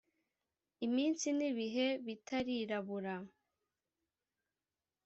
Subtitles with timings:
[0.85, 3.15] Iminsi n'ibihe bitarirabura